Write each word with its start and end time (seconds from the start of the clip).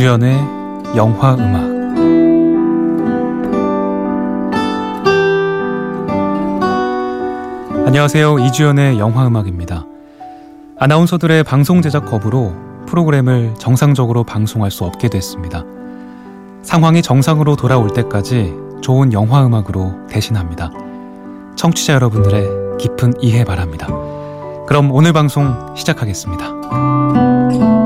이주연의 0.00 0.34
영화 0.96 1.34
음악 1.34 1.60
안녕하세요. 7.86 8.38
이주연의 8.38 8.98
영화 8.98 9.26
음악입니다. 9.26 9.84
아나운서들의 10.78 11.44
방송 11.44 11.82
제작 11.82 12.06
거부로 12.06 12.54
프로그램을 12.86 13.52
정상적으로 13.58 14.24
방송할 14.24 14.70
수 14.70 14.84
없게 14.84 15.10
됐습니다. 15.10 15.64
상황이 16.62 17.02
정상으로 17.02 17.56
돌아올 17.56 17.90
때까지 17.90 18.54
좋은 18.80 19.12
영화 19.12 19.44
음악으로 19.44 20.06
대신합니다. 20.08 20.70
청취자 21.56 21.92
여러분들의 21.92 22.78
깊은 22.78 23.20
이해 23.20 23.44
바랍니다. 23.44 23.86
그럼 24.66 24.92
오늘 24.92 25.12
방송 25.12 25.74
시작하겠습니다. 25.76 27.79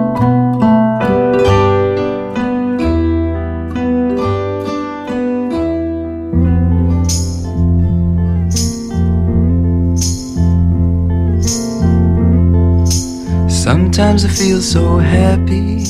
Sometimes 13.75 14.25
I 14.25 14.29
feel 14.29 14.61
so 14.61 14.99
happy. 14.99 15.83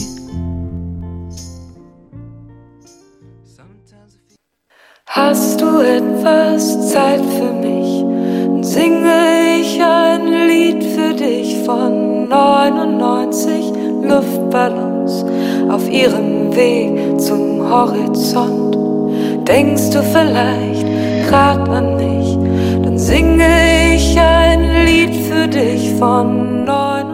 Hast 5.04 5.60
du 5.60 5.80
etwas 5.80 6.92
Zeit 6.92 7.20
für 7.36 7.52
mich? 7.52 8.02
Singe 8.66 9.58
ich 9.60 9.82
ein 9.82 10.48
Lied 10.48 10.82
für 10.82 11.12
dich 11.12 11.58
von 11.66 12.26
99 12.26 13.74
Luftballons 14.02 15.22
auf 15.68 15.86
ihrem 15.86 16.56
Weg 16.56 17.20
zum 17.20 17.68
Horizont. 17.68 18.78
Denkst 19.46 19.90
du 19.90 20.02
vielleicht 20.02 20.86
grad 21.28 21.68
an 21.68 21.96
mich? 21.96 22.38
Dann 22.82 22.98
singe 22.98 23.94
ich 23.94 24.18
ein 24.18 24.86
Lied 24.86 25.14
für 25.26 25.46
dich 25.46 25.92
von 25.98 26.64
99 26.64 27.13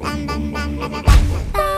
bam 0.00 0.26
bam 0.26 0.52
bam 0.52 0.78
bam 0.78 1.69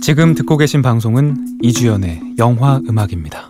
지금 0.00 0.34
듣고 0.34 0.56
계신 0.56 0.80
방송은 0.80 1.58
이주연의 1.62 2.36
영화 2.38 2.80
음악입니다. 2.88 3.49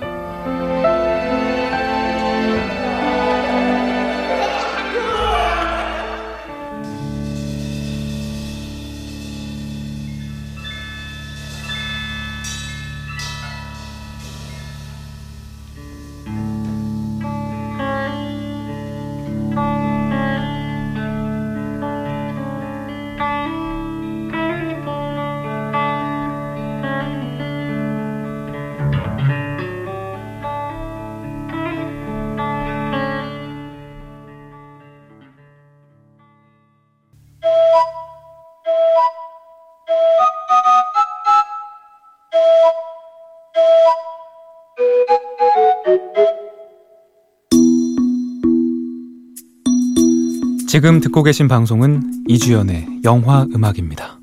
지금 50.71 51.01
듣고 51.01 51.21
계신 51.21 51.49
방송은 51.49 52.23
이주연의 52.29 53.01
영화 53.03 53.45
음악입니다. 53.53 54.20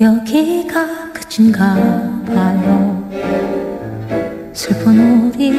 여기가 0.00 1.12
끝인가 1.12 1.74
봐요. 2.24 3.10
슬픈 4.52 5.32
우리의 5.34 5.52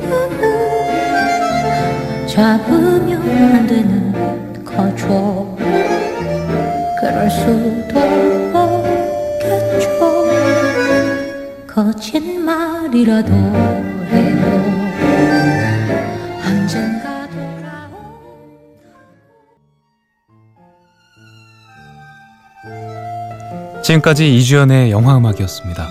인연은 0.00 0.40
잡으면 2.26 3.20
안 3.54 3.66
되는 3.66 4.64
거죠. 4.64 5.58
그럴 6.98 7.28
수도 7.28 8.00
없겠죠. 8.54 10.26
거짓말이라도 11.66 13.30
해요 14.10 14.75
지금까지 23.82 24.36
이주연의 24.36 24.90
영화음악이었습니다. 24.90 25.88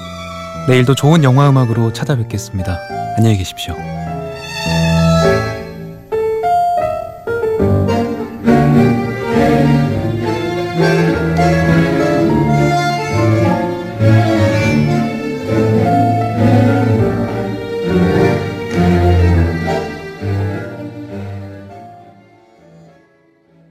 내일도 0.68 0.96
좋은 0.96 1.24
영화음악으로 1.24 1.94
찾아뵙겠습니다. 1.94 2.80
안녕히 3.18 3.38
계십시오. 3.38 3.95